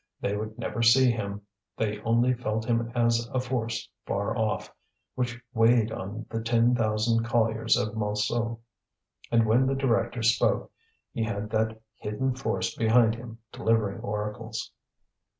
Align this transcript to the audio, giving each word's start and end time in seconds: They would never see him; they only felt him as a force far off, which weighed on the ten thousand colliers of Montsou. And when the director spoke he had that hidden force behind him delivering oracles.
They 0.19 0.35
would 0.35 0.57
never 0.57 0.81
see 0.81 1.11
him; 1.11 1.43
they 1.77 1.99
only 1.99 2.33
felt 2.33 2.65
him 2.65 2.91
as 2.95 3.29
a 3.35 3.39
force 3.39 3.87
far 4.07 4.35
off, 4.35 4.73
which 5.13 5.39
weighed 5.53 5.91
on 5.91 6.25
the 6.31 6.41
ten 6.41 6.73
thousand 6.73 7.23
colliers 7.23 7.77
of 7.77 7.93
Montsou. 7.93 8.57
And 9.31 9.45
when 9.45 9.67
the 9.67 9.75
director 9.75 10.23
spoke 10.23 10.71
he 11.13 11.21
had 11.23 11.51
that 11.51 11.79
hidden 11.97 12.33
force 12.33 12.75
behind 12.75 13.13
him 13.13 13.37
delivering 13.51 13.99
oracles. 13.99 14.71